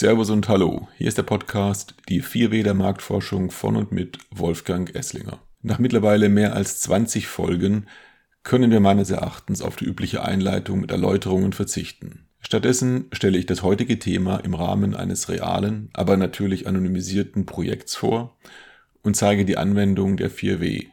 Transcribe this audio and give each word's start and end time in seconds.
Servus 0.00 0.30
und 0.30 0.48
Hallo, 0.48 0.88
hier 0.96 1.08
ist 1.08 1.18
der 1.18 1.24
Podcast 1.24 1.94
Die 2.08 2.22
4W 2.22 2.62
der 2.62 2.72
Marktforschung 2.72 3.50
von 3.50 3.76
und 3.76 3.92
mit 3.92 4.16
Wolfgang 4.30 4.94
Esslinger. 4.94 5.42
Nach 5.60 5.78
mittlerweile 5.78 6.30
mehr 6.30 6.54
als 6.54 6.80
20 6.80 7.26
Folgen 7.26 7.84
können 8.42 8.70
wir 8.70 8.80
meines 8.80 9.10
Erachtens 9.10 9.60
auf 9.60 9.76
die 9.76 9.84
übliche 9.84 10.24
Einleitung 10.24 10.80
mit 10.80 10.90
Erläuterungen 10.90 11.52
verzichten. 11.52 12.24
Stattdessen 12.40 13.08
stelle 13.12 13.36
ich 13.36 13.44
das 13.44 13.62
heutige 13.62 13.98
Thema 13.98 14.38
im 14.38 14.54
Rahmen 14.54 14.96
eines 14.96 15.28
realen, 15.28 15.90
aber 15.92 16.16
natürlich 16.16 16.66
anonymisierten 16.66 17.44
Projekts 17.44 17.94
vor 17.94 18.38
und 19.02 19.16
zeige 19.16 19.44
die 19.44 19.58
Anwendung 19.58 20.16
der 20.16 20.30
4W. 20.30 20.86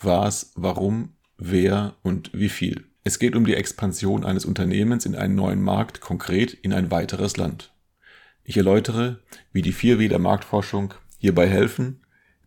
Was, 0.00 0.52
warum, 0.54 1.10
wer 1.36 1.96
und 2.02 2.30
wie 2.32 2.48
viel. 2.48 2.84
Es 3.02 3.18
geht 3.18 3.36
um 3.36 3.44
die 3.44 3.56
Expansion 3.56 4.24
eines 4.24 4.46
Unternehmens 4.46 5.04
in 5.04 5.16
einen 5.16 5.34
neuen 5.34 5.60
Markt, 5.60 6.00
konkret 6.00 6.54
in 6.54 6.72
ein 6.72 6.90
weiteres 6.90 7.36
Land. 7.36 7.73
Ich 8.46 8.58
erläutere, 8.58 9.20
wie 9.54 9.62
die 9.62 9.72
4W 9.72 10.06
der 10.08 10.18
Marktforschung 10.18 10.92
hierbei 11.16 11.48
helfen, 11.48 12.00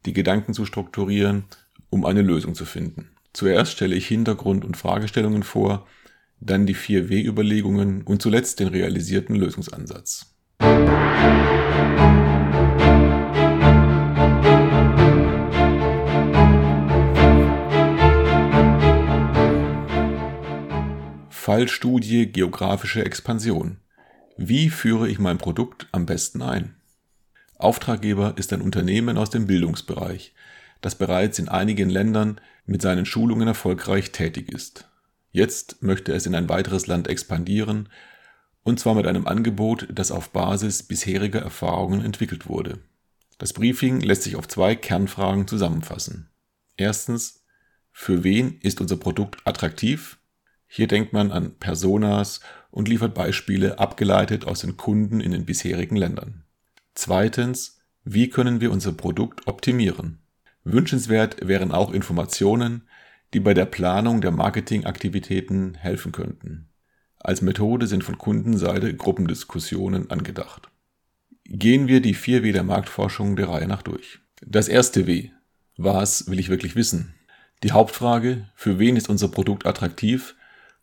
die 0.05 0.13
Gedanken 0.13 0.53
zu 0.53 0.63
strukturieren, 0.63 1.45
um 1.89 2.05
eine 2.05 2.21
Lösung 2.21 2.53
zu 2.53 2.65
finden. 2.65 3.09
Zuerst 3.33 3.71
stelle 3.71 3.95
ich 3.95 4.05
Hintergrund 4.05 4.63
und 4.63 4.77
Fragestellungen 4.77 5.41
vor, 5.41 5.87
dann 6.39 6.67
die 6.67 6.75
4W-Überlegungen 6.75 8.03
und 8.03 8.21
zuletzt 8.21 8.59
den 8.59 8.67
realisierten 8.67 9.35
Lösungsansatz. 9.35 10.35
Fallstudie 21.29 22.31
Geografische 22.31 23.03
Expansion. 23.03 23.77
Wie 24.39 24.69
führe 24.69 25.09
ich 25.09 25.17
mein 25.17 25.39
Produkt 25.39 25.87
am 25.91 26.05
besten 26.05 26.43
ein? 26.43 26.75
Auftraggeber 27.55 28.35
ist 28.37 28.53
ein 28.53 28.61
Unternehmen 28.61 29.17
aus 29.17 29.31
dem 29.31 29.47
Bildungsbereich, 29.47 30.35
das 30.79 30.93
bereits 30.93 31.39
in 31.39 31.49
einigen 31.49 31.89
Ländern 31.89 32.39
mit 32.67 32.83
seinen 32.83 33.07
Schulungen 33.07 33.47
erfolgreich 33.47 34.11
tätig 34.11 34.51
ist. 34.51 34.87
Jetzt 35.31 35.81
möchte 35.81 36.13
es 36.13 36.27
in 36.27 36.35
ein 36.35 36.49
weiteres 36.49 36.85
Land 36.85 37.07
expandieren, 37.07 37.89
und 38.61 38.79
zwar 38.79 38.93
mit 38.93 39.07
einem 39.07 39.25
Angebot, 39.25 39.87
das 39.91 40.11
auf 40.11 40.29
Basis 40.29 40.83
bisheriger 40.83 41.41
Erfahrungen 41.41 42.05
entwickelt 42.05 42.47
wurde. 42.47 42.77
Das 43.39 43.53
Briefing 43.53 44.01
lässt 44.01 44.21
sich 44.21 44.35
auf 44.35 44.47
zwei 44.47 44.75
Kernfragen 44.75 45.47
zusammenfassen. 45.47 46.29
Erstens, 46.75 47.43
für 47.91 48.23
wen 48.23 48.59
ist 48.61 48.81
unser 48.81 48.97
Produkt 48.97 49.41
attraktiv? 49.45 50.19
Hier 50.67 50.87
denkt 50.87 51.13
man 51.13 51.31
an 51.31 51.57
Personas 51.57 52.41
und 52.71 52.87
liefert 52.87 53.13
Beispiele 53.13 53.79
abgeleitet 53.79 54.45
aus 54.45 54.61
den 54.61 54.77
Kunden 54.77 55.21
in 55.21 55.31
den 55.31 55.45
bisherigen 55.45 55.95
Ländern. 55.95 56.43
Zweitens, 56.93 57.79
wie 58.03 58.29
können 58.29 58.61
wir 58.61 58.71
unser 58.71 58.93
Produkt 58.93 59.47
optimieren? 59.47 60.19
Wünschenswert 60.63 61.47
wären 61.47 61.71
auch 61.71 61.91
Informationen, 61.91 62.87
die 63.33 63.39
bei 63.39 63.53
der 63.53 63.65
Planung 63.65 64.21
der 64.21 64.31
Marketingaktivitäten 64.31 65.75
helfen 65.75 66.11
könnten. 66.11 66.69
Als 67.19 67.41
Methode 67.41 67.87
sind 67.87 68.03
von 68.03 68.17
Kundenseite 68.17 68.95
Gruppendiskussionen 68.95 70.09
angedacht. 70.11 70.69
Gehen 71.45 71.87
wir 71.87 72.01
die 72.01 72.13
vier 72.13 72.43
W 72.43 72.51
der 72.51 72.63
Marktforschung 72.63 73.35
der 73.35 73.49
Reihe 73.49 73.67
nach 73.67 73.81
durch. 73.81 74.19
Das 74.45 74.67
erste 74.67 75.07
W. 75.07 75.29
Was 75.77 76.29
will 76.29 76.39
ich 76.39 76.49
wirklich 76.49 76.75
wissen? 76.75 77.13
Die 77.63 77.71
Hauptfrage, 77.71 78.47
für 78.55 78.79
wen 78.79 78.95
ist 78.95 79.09
unser 79.09 79.29
Produkt 79.29 79.65
attraktiv, 79.65 80.35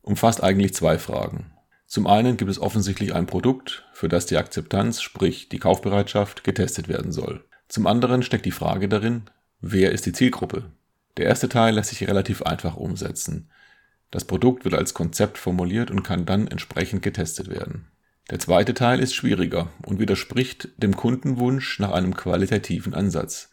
umfasst 0.05 0.43
eigentlich 0.43 0.75
zwei 0.75 0.99
Fragen. 0.99 1.51
Zum 1.87 2.07
einen 2.07 2.37
gibt 2.37 2.51
es 2.51 2.61
offensichtlich 2.61 3.15
ein 3.15 3.27
Produkt, 3.27 3.87
für 3.93 4.09
das 4.09 4.27
die 4.27 4.37
Akzeptanz, 4.37 5.01
sprich 5.01 5.49
die 5.49 5.59
Kaufbereitschaft, 5.59 6.45
getestet 6.45 6.89
werden 6.89 7.13
soll. 7.13 7.45
Zum 7.69 7.87
anderen 7.87 8.23
steckt 8.23 8.47
die 8.47 8.51
Frage 8.51 8.89
darin, 8.89 9.23
wer 9.61 9.93
ist 9.93 10.07
die 10.07 10.13
Zielgruppe? 10.13 10.65
Der 11.17 11.27
erste 11.27 11.49
Teil 11.49 11.75
lässt 11.75 11.91
sich 11.91 12.07
relativ 12.09 12.43
einfach 12.43 12.77
umsetzen. 12.77 13.49
Das 14.11 14.25
Produkt 14.25 14.65
wird 14.65 14.75
als 14.75 14.95
Konzept 14.95 15.39
formuliert 15.39 15.91
und 15.91 16.03
kann 16.03 16.27
dann 16.27 16.47
entsprechend 16.49 17.03
getestet 17.03 17.49
werden. 17.49 17.87
Der 18.31 18.39
zweite 18.39 18.75
Teil 18.75 19.01
ist 19.01 19.15
schwieriger 19.15 19.69
und 19.85 19.99
widerspricht 19.99 20.69
dem 20.77 20.97
Kundenwunsch 20.97 21.79
nach 21.79 21.93
einem 21.93 22.17
qualitativen 22.17 22.95
Ansatz. 22.95 23.51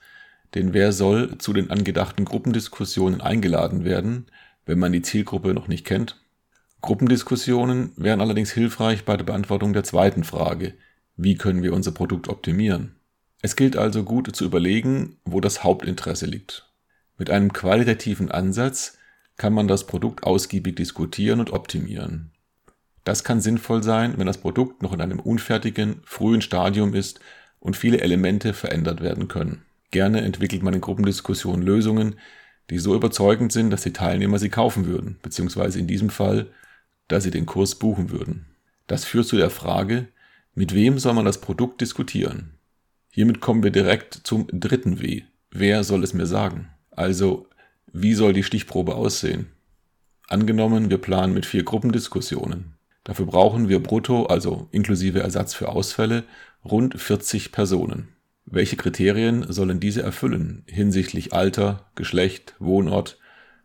Denn 0.56 0.74
wer 0.74 0.92
soll 0.92 1.38
zu 1.38 1.54
den 1.54 1.70
angedachten 1.70 2.26
Gruppendiskussionen 2.26 3.22
eingeladen 3.22 3.84
werden, 3.84 4.28
wenn 4.66 4.80
man 4.80 4.92
die 4.92 5.02
Zielgruppe 5.02 5.54
noch 5.54 5.68
nicht 5.68 5.86
kennt? 5.86 6.21
Gruppendiskussionen 6.82 7.92
wären 7.96 8.22
allerdings 8.22 8.52
hilfreich 8.52 9.06
bei 9.06 9.16
der 9.16 9.24
Beantwortung 9.24 9.74
der 9.74 9.84
zweiten 9.84 10.24
Frage, 10.24 10.74
wie 11.16 11.36
können 11.36 11.62
wir 11.62 11.74
unser 11.74 11.92
Produkt 11.92 12.28
optimieren? 12.28 12.96
Es 13.44 13.56
gilt 13.56 13.78
also 13.78 14.04
gut 14.04 14.36
zu 14.36 14.46
überlegen, 14.46 15.18
wo 15.24 15.40
das 15.42 15.64
Hauptinteresse 15.64 16.26
liegt. 16.26 16.68
Mit 17.18 17.30
einem 17.30 17.54
qualitativen 17.54 18.32
Ansatz 18.32 18.98
kann 19.38 19.54
man 19.54 19.68
das 19.68 19.86
Produkt 19.86 20.24
ausgiebig 20.24 20.76
diskutieren 20.76 21.40
und 21.40 21.52
optimieren. 21.52 22.32
Das 23.04 23.24
kann 23.24 23.42
sinnvoll 23.42 23.84
sein, 23.84 24.16
wenn 24.18 24.28
das 24.28 24.40
Produkt 24.40 24.82
noch 24.82 24.94
in 24.94 25.02
einem 25.02 25.20
unfertigen, 25.20 26.02
frühen 26.04 26.42
Stadium 26.42 26.94
ist 26.96 27.20
und 27.60 27.78
viele 27.78 28.02
Elemente 28.02 28.54
verändert 28.54 29.02
werden 29.02 29.28
können. 29.28 29.64
Gerne 29.92 30.22
entwickelt 30.22 30.64
man 30.64 30.74
in 30.74 30.82
Gruppendiskussionen 30.82 31.64
Lösungen, 31.64 32.16
die 32.70 32.80
so 32.80 32.96
überzeugend 32.96 33.52
sind, 33.52 33.70
dass 33.70 33.84
die 33.84 33.94
Teilnehmer 33.94 34.40
sie 34.40 34.50
kaufen 34.50 34.86
würden, 34.86 35.18
beziehungsweise 35.22 35.78
in 35.78 35.88
diesem 35.88 36.10
Fall 36.10 36.48
da 37.12 37.20
sie 37.20 37.32
den 37.32 37.46
Kurs 37.46 37.76
buchen 37.76 38.10
würden. 38.10 38.46
Das 38.88 39.04
führt 39.06 39.28
zu 39.28 39.36
der 39.36 39.50
Frage, 39.50 40.08
mit 40.54 40.74
wem 40.74 40.98
soll 40.98 41.14
man 41.14 41.26
das 41.26 41.42
Produkt 41.42 41.82
diskutieren? 41.82 42.52
Hiermit 43.12 43.42
kommen 43.42 43.64
wir 43.64 43.72
direkt 43.72 44.22
zum 44.24 44.48
dritten 44.52 45.02
W. 45.02 45.24
Wer 45.52 45.84
soll 45.84 46.04
es 46.04 46.14
mir 46.14 46.26
sagen? 46.26 46.70
Also, 46.92 47.48
wie 47.92 48.14
soll 48.14 48.32
die 48.32 48.44
Stichprobe 48.44 48.96
aussehen? 48.96 49.48
Angenommen, 50.30 50.90
wir 50.90 50.98
planen 50.98 51.34
mit 51.34 51.46
vier 51.46 51.64
Gruppendiskussionen. 51.64 52.76
Dafür 53.04 53.26
brauchen 53.26 53.68
wir 53.68 53.84
brutto, 53.84 54.28
also 54.28 54.70
inklusive 54.72 55.20
Ersatz 55.20 55.54
für 55.54 55.68
Ausfälle, 55.70 56.24
rund 56.64 57.00
40 57.00 57.52
Personen. 57.52 58.10
Welche 58.46 58.78
Kriterien 58.78 59.52
sollen 59.52 59.82
diese 59.82 60.02
erfüllen 60.02 60.64
hinsichtlich 60.68 61.34
Alter, 61.34 61.90
Geschlecht, 61.96 62.56
Wohnort, 62.60 63.18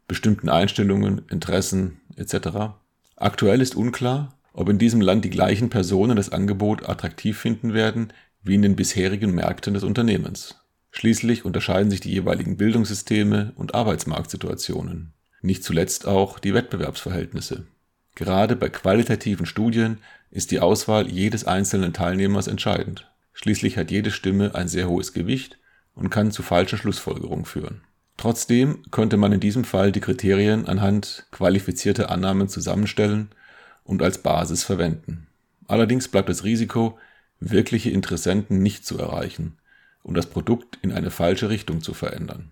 bestimmten 0.09 0.49
Einstellungen, 0.49 1.23
Interessen 1.29 2.01
etc.? 2.17 2.75
Aktuell 3.19 3.63
ist 3.63 3.75
unklar, 3.77 4.35
ob 4.53 4.69
in 4.69 4.79
diesem 4.79 5.01
Land 5.01 5.25
die 5.25 5.31
gleichen 5.31 5.71
Personen 5.71 6.17
das 6.17 6.31
Angebot 6.31 6.87
attraktiv 6.87 7.39
finden 7.39 7.73
werden 7.73 8.13
wie 8.43 8.55
in 8.55 8.63
den 8.63 8.77
bisherigen 8.77 9.35
Märkten 9.35 9.73
des 9.73 9.85
Unternehmens. 9.85 10.57
Schließlich 10.91 11.47
unterscheiden 11.47 11.91
sich 11.91 12.01
die 12.01 12.13
jeweiligen 12.13 12.59
Bildungssysteme 12.59 13.53
und 13.57 13.75
Arbeitsmarktsituationen, 13.75 15.15
nicht 15.41 15.65
zuletzt 15.65 16.07
auch 16.07 16.39
die 16.39 16.53
Wettbewerbsverhältnisse. 16.53 17.67
Gerade 18.15 18.55
bei 18.55 18.69
qualitativen 18.69 19.47
Studien 19.47 19.99
ist 20.31 20.51
die 20.51 20.61
Auswahl 20.61 21.09
jedes 21.09 21.45
einzelnen 21.45 21.95
Teilnehmers 21.95 22.49
entscheidend. 22.49 23.11
Schließlich 23.33 23.79
hat 23.79 23.91
jede 23.91 24.11
Stimme 24.11 24.55
ein 24.55 24.69
sehr 24.69 24.89
hohes 24.89 25.15
Gewicht 25.15 25.59
und 25.95 26.11
kann 26.11 26.33
zu 26.33 26.43
falschen 26.43 26.79
Schlussfolgerungen 26.79 27.47
führen 27.47 27.81
Trotzdem 28.17 28.83
könnte 28.91 29.17
man 29.17 29.33
in 29.33 29.41
diesem 29.41 29.65
Fall 29.65 29.93
die 29.93 30.01
Kriterien 30.01 30.67
anhand 30.67 31.27
qualifizierter 31.33 32.11
Annahmen 32.11 32.49
zusammenstellen 32.49 33.29
und 33.85 34.03
als 34.03 34.19
Basis 34.19 34.65
verwenden. 34.65 35.27
Allerdings 35.69 36.09
bleibt 36.09 36.29
das 36.29 36.45
Risiko, 36.45 36.99
wirkliche 37.41 37.91
Interessenten 37.91 38.63
nicht 38.63 38.87
zu 38.87 38.99
erreichen 38.99 39.59
und 40.03 40.15
das 40.17 40.27
Produkt 40.27 40.79
in 40.83 40.93
eine 40.93 41.11
falsche 41.11 41.51
Richtung 41.51 41.83
zu 41.83 41.93
verändern. 41.93 42.51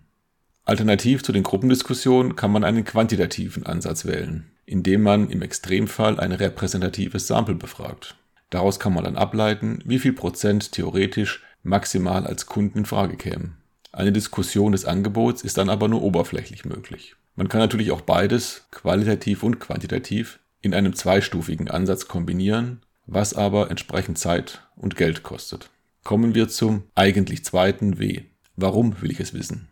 Alternativ 0.65 1.23
zu 1.23 1.31
den 1.31 1.43
Gruppendiskussionen 1.43 2.35
kann 2.35 2.51
man 2.51 2.63
einen 2.63 2.85
quantitativen 2.85 3.65
Ansatz 3.65 4.05
wählen, 4.05 4.51
indem 4.65 5.03
man 5.03 5.29
im 5.29 5.41
Extremfall 5.41 6.19
ein 6.19 6.31
repräsentatives 6.31 7.27
Sample 7.27 7.55
befragt. 7.55 8.15
Daraus 8.49 8.79
kann 8.79 8.93
man 8.93 9.03
dann 9.03 9.15
ableiten, 9.15 9.79
wie 9.85 9.99
viel 9.99 10.13
Prozent 10.13 10.71
theoretisch 10.71 11.43
maximal 11.63 12.25
als 12.25 12.45
Kunden 12.45 12.79
in 12.79 12.85
Frage 12.85 13.15
kämen. 13.15 13.57
Eine 13.95 14.11
Diskussion 14.11 14.73
des 14.73 14.83
Angebots 14.83 15.41
ist 15.41 15.57
dann 15.57 15.69
aber 15.69 15.87
nur 15.87 16.01
oberflächlich 16.01 16.65
möglich. 16.65 17.15
Man 17.37 17.47
kann 17.47 17.61
natürlich 17.61 17.91
auch 17.91 18.01
beides, 18.01 18.67
qualitativ 18.69 19.41
und 19.41 19.61
quantitativ, 19.61 20.39
in 20.59 20.73
einem 20.73 20.93
zweistufigen 20.93 21.71
Ansatz 21.71 22.09
kombinieren, 22.09 22.81
was 23.05 23.33
aber 23.33 23.71
entsprechend 23.71 24.17
Zeit 24.17 24.67
und 24.75 24.97
Geld 24.97 25.23
kostet. 25.23 25.69
Kommen 26.03 26.35
wir 26.35 26.49
zum 26.49 26.83
eigentlich 26.93 27.45
zweiten 27.45 27.97
W. 27.97 28.23
Warum 28.57 29.01
will 29.01 29.11
ich 29.11 29.21
es 29.21 29.33
wissen? 29.33 29.69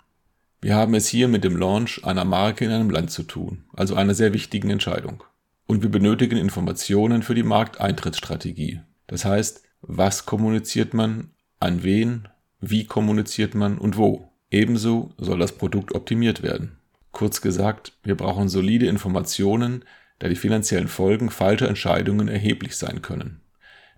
Wir 0.62 0.76
haben 0.76 0.94
es 0.94 1.10
hier 1.10 1.28
mit 1.28 1.44
dem 1.44 1.58
Launch 1.58 2.06
einer 2.06 2.24
Marke 2.24 2.64
in 2.64 2.72
einem 2.72 2.92
Land 2.92 3.12
zu 3.12 3.24
tun, 3.24 3.66
also 3.74 3.94
einer 3.96 4.14
sehr 4.14 4.32
wichtigen 4.32 4.70
Entscheidung. 4.70 5.26
Und 5.68 5.84
wir 5.84 5.92
benötigen 5.92 6.38
Informationen 6.38 7.24
für 7.24 7.36
die 7.36 7.44
Markteintrittsstrategie. 7.44 8.80
Das 9.06 9.26
heißt, 9.26 9.64
was 9.82 10.26
kommuniziert 10.26 10.94
man, 10.94 11.32
an 11.60 11.84
wen 11.84 12.30
wie 12.70 12.86
kommuniziert 12.86 13.56
man 13.56 13.78
und 13.78 13.98
wo. 13.98 14.30
Ebenso 14.50 15.12
soll 15.18 15.40
das 15.40 15.52
Produkt 15.52 15.94
optimiert 15.94 16.44
werden. 16.44 16.78
Kurz 17.12 17.42
gesagt, 17.42 17.94
wir 18.04 18.16
brauchen 18.16 18.48
solide 18.48 18.88
Informationen, 18.88 19.84
da 20.20 20.30
die 20.30 20.36
finanziellen 20.36 20.88
Folgen 20.88 21.30
falscher 21.30 21.68
Entscheidungen 21.68 22.30
erheblich 22.30 22.78
sein 22.78 23.02
können. 23.02 23.42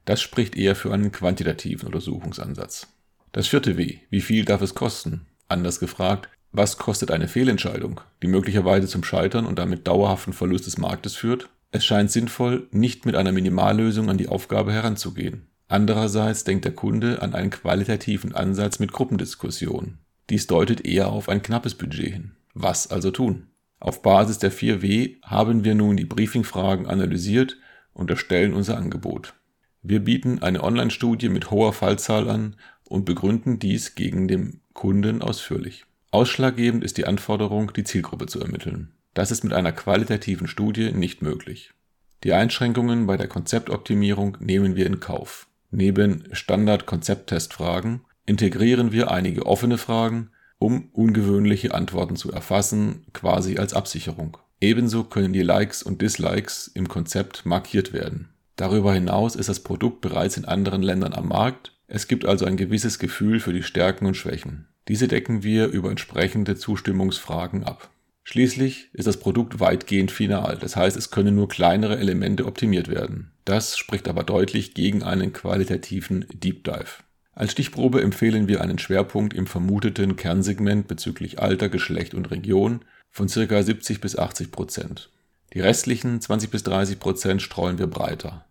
Das 0.05 0.21
spricht 0.21 0.55
eher 0.55 0.75
für 0.75 0.91
einen 0.91 1.11
quantitativen 1.11 1.87
Untersuchungsansatz. 1.87 2.87
Das 3.31 3.47
vierte 3.47 3.77
W. 3.77 3.99
Wie 4.09 4.21
viel 4.21 4.45
darf 4.45 4.61
es 4.61 4.73
kosten? 4.73 5.27
Anders 5.47 5.79
gefragt, 5.79 6.29
was 6.51 6.77
kostet 6.77 7.11
eine 7.11 7.27
Fehlentscheidung, 7.27 8.01
die 8.23 8.27
möglicherweise 8.27 8.87
zum 8.87 9.03
Scheitern 9.03 9.45
und 9.45 9.59
damit 9.59 9.87
dauerhaften 9.87 10.33
Verlust 10.33 10.65
des 10.65 10.77
Marktes 10.77 11.15
führt? 11.15 11.49
Es 11.71 11.85
scheint 11.85 12.09
sinnvoll, 12.09 12.67
nicht 12.71 13.05
mit 13.05 13.15
einer 13.15 13.31
Minimallösung 13.31 14.09
an 14.09 14.17
die 14.17 14.29
Aufgabe 14.29 14.71
heranzugehen. 14.71 15.47
Andererseits 15.67 16.43
denkt 16.43 16.65
der 16.65 16.73
Kunde 16.73 17.21
an 17.21 17.33
einen 17.33 17.49
qualitativen 17.49 18.35
Ansatz 18.35 18.79
mit 18.79 18.91
Gruppendiskussionen. 18.91 19.99
Dies 20.29 20.47
deutet 20.47 20.85
eher 20.85 21.09
auf 21.09 21.29
ein 21.29 21.41
knappes 21.41 21.75
Budget 21.75 22.13
hin. 22.13 22.31
Was 22.53 22.89
also 22.89 23.11
tun? 23.11 23.47
Auf 23.79 24.01
Basis 24.01 24.39
der 24.39 24.51
4W 24.51 25.21
haben 25.23 25.63
wir 25.63 25.75
nun 25.75 25.97
die 25.97 26.05
Briefingfragen 26.05 26.87
analysiert 26.87 27.57
und 27.93 28.09
erstellen 28.09 28.53
unser 28.53 28.77
Angebot. 28.77 29.33
Wir 29.81 29.99
bieten 29.99 30.41
eine 30.41 30.63
Online-Studie 30.63 31.29
mit 31.29 31.51
hoher 31.51 31.73
Fallzahl 31.73 32.29
an 32.29 32.55
und 32.85 33.05
begründen 33.05 33.59
dies 33.59 33.95
gegen 33.95 34.27
den 34.27 34.61
Kunden 34.73 35.21
ausführlich. 35.21 35.85
Ausschlaggebend 36.11 36.83
ist 36.83 36.97
die 36.97 37.05
Anforderung, 37.05 37.73
die 37.73 37.83
Zielgruppe 37.83 38.25
zu 38.27 38.39
ermitteln. 38.39 38.93
Das 39.13 39.31
ist 39.31 39.43
mit 39.43 39.53
einer 39.53 39.71
qualitativen 39.71 40.47
Studie 40.47 40.91
nicht 40.91 41.21
möglich. 41.21 41.73
Die 42.23 42.33
Einschränkungen 42.33 43.05
bei 43.05 43.17
der 43.17 43.27
Konzeptoptimierung 43.27 44.37
nehmen 44.39 44.75
wir 44.75 44.87
in 44.87 44.99
Kauf. 44.99 45.44
Neben 45.71 46.27
Standard-Konzepttestfragen 46.31 48.01
integrieren 48.25 48.91
wir 48.91 49.11
einige 49.11 49.45
offene 49.45 49.77
Fragen, 49.77 50.31
um 50.57 50.89
ungewöhnliche 50.93 51.73
Antworten 51.73 52.15
zu 52.15 52.31
erfassen, 52.31 53.05
quasi 53.13 53.57
als 53.57 53.73
Absicherung. 53.73 54.37
Ebenso 54.61 55.03
können 55.03 55.33
die 55.33 55.41
Likes 55.41 55.83
und 55.83 56.01
Dislikes 56.01 56.71
im 56.73 56.87
Konzept 56.87 57.45
markiert 57.45 57.93
werden. 57.93 58.29
Darüber 58.55 58.93
hinaus 58.93 59.35
ist 59.35 59.49
das 59.49 59.59
Produkt 59.59 60.01
bereits 60.01 60.37
in 60.37 60.45
anderen 60.45 60.81
Ländern 60.81 61.13
am 61.13 61.27
Markt, 61.27 61.73
es 61.87 62.07
gibt 62.07 62.25
also 62.25 62.45
ein 62.45 62.57
gewisses 62.57 62.99
Gefühl 62.99 63.39
für 63.39 63.53
die 63.53 63.63
Stärken 63.63 64.05
und 64.07 64.15
Schwächen. 64.15 64.67
Diese 64.87 65.07
decken 65.07 65.43
wir 65.43 65.67
über 65.67 65.89
entsprechende 65.89 66.55
Zustimmungsfragen 66.55 67.63
ab. 67.63 67.89
Schließlich 68.27 68.89
ist 68.91 69.05
das 69.05 69.17
Produkt 69.17 69.59
weitgehend 69.59 70.11
final, 70.11 70.57
das 70.57 70.75
heißt 70.75 70.97
es 70.97 71.11
können 71.11 71.35
nur 71.35 71.47
kleinere 71.47 71.99
Elemente 71.99 72.47
optimiert 72.47 72.89
werden. 72.89 73.31
Das 73.45 73.77
spricht 73.77 74.07
aber 74.07 74.23
deutlich 74.23 74.73
gegen 74.73 75.03
einen 75.03 75.31
qualitativen 75.31 76.25
Deep 76.33 76.63
Dive. 76.63 77.03
Als 77.33 77.51
Stichprobe 77.51 78.01
empfehlen 78.01 78.47
wir 78.47 78.61
einen 78.61 78.79
Schwerpunkt 78.79 79.35
im 79.35 79.45
vermuteten 79.45 80.15
Kernsegment 80.15 80.87
bezüglich 80.87 81.39
Alter, 81.39 81.69
Geschlecht 81.69 82.15
und 82.15 82.31
Region 82.31 82.83
von 83.11 83.27
ca. 83.27 83.61
70 83.61 84.01
bis 84.01 84.17
80 84.17 84.51
Prozent. 84.51 85.11
Die 85.53 85.59
restlichen 85.59 86.19
20 86.19 86.49
bis 86.49 86.63
30 86.63 86.99
Prozent 86.99 87.43
streuen 87.43 87.77
wir 87.77 87.87
breiter, 87.87 88.47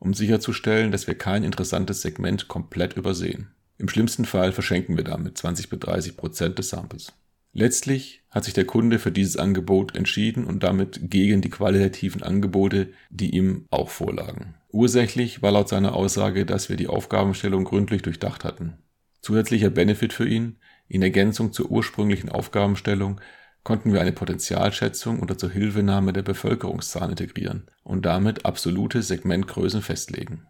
um 0.00 0.12
sicherzustellen, 0.12 0.92
dass 0.92 1.06
wir 1.06 1.16
kein 1.16 1.44
interessantes 1.44 2.02
Segment 2.02 2.46
komplett 2.48 2.98
übersehen. 2.98 3.54
Im 3.78 3.88
schlimmsten 3.88 4.26
Fall 4.26 4.52
verschenken 4.52 4.98
wir 4.98 5.04
damit 5.04 5.38
20 5.38 5.70
bis 5.70 5.80
30 5.80 6.18
Prozent 6.18 6.58
des 6.58 6.68
Samples. 6.68 7.12
Letztlich 7.56 8.24
hat 8.30 8.44
sich 8.44 8.52
der 8.52 8.64
Kunde 8.64 8.98
für 8.98 9.12
dieses 9.12 9.36
Angebot 9.36 9.94
entschieden 9.94 10.44
und 10.44 10.64
damit 10.64 10.98
gegen 11.04 11.40
die 11.40 11.50
qualitativen 11.50 12.24
Angebote, 12.24 12.88
die 13.10 13.30
ihm 13.30 13.66
auch 13.70 13.90
vorlagen. 13.90 14.56
Ursächlich 14.72 15.40
war 15.40 15.52
laut 15.52 15.68
seiner 15.68 15.94
Aussage, 15.94 16.46
dass 16.46 16.68
wir 16.68 16.76
die 16.76 16.88
Aufgabenstellung 16.88 17.62
gründlich 17.62 18.02
durchdacht 18.02 18.42
hatten. 18.42 18.78
Zusätzlicher 19.22 19.70
Benefit 19.70 20.12
für 20.12 20.28
ihn, 20.28 20.56
in 20.88 21.00
Ergänzung 21.00 21.52
zur 21.52 21.70
ursprünglichen 21.70 22.28
Aufgabenstellung, 22.28 23.20
konnten 23.62 23.92
wir 23.92 24.00
eine 24.00 24.12
Potenzialschätzung 24.12 25.20
unter 25.20 25.38
Zuhilfenahme 25.38 26.12
der 26.12 26.22
Bevölkerungszahlen 26.22 27.10
integrieren 27.10 27.70
und 27.84 28.04
damit 28.04 28.44
absolute 28.44 29.00
Segmentgrößen 29.00 29.80
festlegen. 29.80 30.48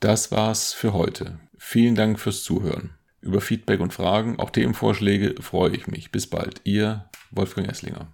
Das 0.00 0.32
war's 0.32 0.72
für 0.72 0.92
heute. 0.92 1.38
Vielen 1.56 1.94
Dank 1.94 2.18
fürs 2.18 2.42
Zuhören. 2.42 2.97
Über 3.20 3.40
Feedback 3.40 3.80
und 3.80 3.92
Fragen, 3.92 4.38
auch 4.38 4.50
Themenvorschläge 4.50 5.40
freue 5.42 5.74
ich 5.74 5.86
mich. 5.86 6.12
Bis 6.12 6.28
bald. 6.28 6.60
Ihr 6.64 7.08
Wolfgang 7.30 7.68
Esslinger. 7.68 8.08